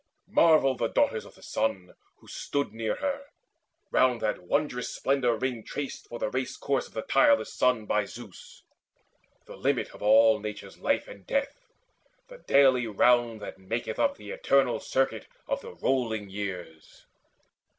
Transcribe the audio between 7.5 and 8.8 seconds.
sun By Zeus,